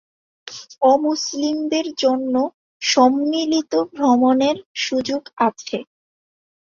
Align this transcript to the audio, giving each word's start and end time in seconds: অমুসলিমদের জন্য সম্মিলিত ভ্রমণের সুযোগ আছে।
অমুসলিমদের 0.85 1.87
জন্য 1.97 2.35
সম্মিলিত 2.81 3.71
ভ্রমণের 3.93 4.57
সুযোগ 4.77 5.21
আছে। 5.39 5.77